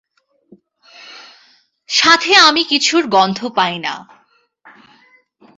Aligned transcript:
সাথে 1.89 2.31
আমি 2.35 2.63
কিছুর 2.63 3.03
গন্ধ 3.07 3.39
পাইনা। 3.55 3.93